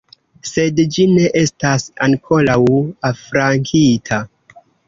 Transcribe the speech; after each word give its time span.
Sed 0.51 0.79
ĝi 0.95 1.05
ne 1.11 1.27
estas 1.43 1.85
ankoraŭ 2.07 2.59
afrankita. 3.13 4.23